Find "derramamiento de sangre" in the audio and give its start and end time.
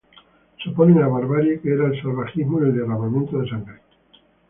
2.75-3.81